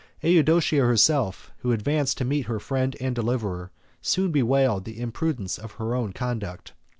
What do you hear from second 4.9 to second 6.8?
imprudence of her own conduct.